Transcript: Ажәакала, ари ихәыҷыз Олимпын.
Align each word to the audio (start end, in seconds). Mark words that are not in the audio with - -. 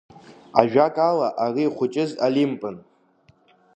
Ажәакала, 0.59 1.27
ари 1.43 1.63
ихәыҷыз 1.65 2.11
Олимпын. 2.25 2.75